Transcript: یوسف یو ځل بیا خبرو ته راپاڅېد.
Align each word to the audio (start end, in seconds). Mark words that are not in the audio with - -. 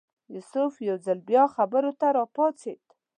یوسف 0.35 0.73
یو 0.89 0.97
ځل 1.05 1.19
بیا 1.29 1.43
خبرو 1.55 1.91
ته 1.99 2.07
راپاڅېد. 2.17 2.81